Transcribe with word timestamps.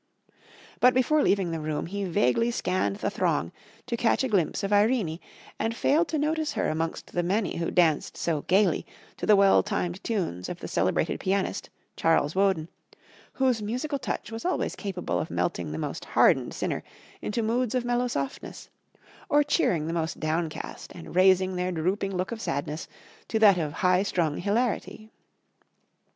But 0.79 0.95
before 0.95 1.21
leaving 1.21 1.51
the 1.51 1.59
room 1.59 1.85
he 1.85 2.05
vaguely 2.05 2.49
scanned 2.49 2.95
the 2.95 3.11
throng 3.11 3.51
to 3.85 3.95
catch 3.95 4.23
a 4.23 4.27
glimpse 4.27 4.63
of 4.63 4.73
Irene, 4.73 5.19
and 5.59 5.75
failed 5.75 6.07
to 6.07 6.17
notice 6.17 6.53
her 6.53 6.69
amongst 6.69 7.13
the 7.13 7.21
many 7.21 7.57
who 7.57 7.69
danced 7.69 8.17
so 8.17 8.41
gaily 8.47 8.83
to 9.17 9.27
the 9.27 9.35
well 9.35 9.61
timed 9.61 10.03
tunes 10.03 10.49
of 10.49 10.59
the 10.59 10.67
celebrated 10.67 11.19
pianist, 11.19 11.69
Charles 11.95 12.33
Wohden, 12.33 12.67
whose 13.33 13.61
musical 13.61 13.99
touch 13.99 14.31
was 14.31 14.43
always 14.43 14.75
capable 14.75 15.19
of 15.19 15.29
melting 15.29 15.71
the 15.71 15.77
most 15.77 16.03
hardened 16.05 16.55
sinner 16.55 16.81
into 17.21 17.43
moods 17.43 17.75
of 17.75 17.85
mellow 17.85 18.07
softness, 18.07 18.71
or 19.29 19.43
cheering 19.43 19.85
the 19.85 19.93
most 19.93 20.19
downcast 20.19 20.91
and 20.95 21.15
raising 21.15 21.55
their 21.55 21.71
drooping 21.71 22.17
look 22.17 22.31
of 22.31 22.41
sadness 22.41 22.87
to 23.27 23.37
that 23.37 23.59
of 23.59 23.71
high 23.71 24.01
strung 24.01 24.37
hilarity. 24.39 25.11